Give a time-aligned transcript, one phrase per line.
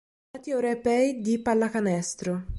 [0.31, 2.43] Campionati europei di pallacanestro